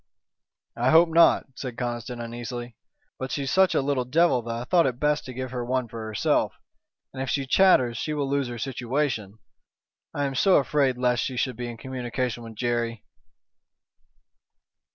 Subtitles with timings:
[0.75, 2.75] "I hope not," said Conniston, uneasily,
[3.19, 5.87] "but she's such a little devil that I thought it best to give her one
[5.87, 6.55] for herself.
[7.13, 9.37] And if she chatters she will lose her situation.
[10.11, 13.03] I am so afraid lest she should be in communication with Jerry."